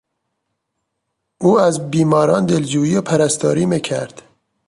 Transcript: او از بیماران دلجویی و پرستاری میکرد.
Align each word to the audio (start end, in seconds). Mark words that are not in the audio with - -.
او 1.37 1.59
از 1.59 1.91
بیماران 1.91 2.45
دلجویی 2.45 2.95
و 2.95 3.01
پرستاری 3.01 3.65
میکرد. 3.65 4.21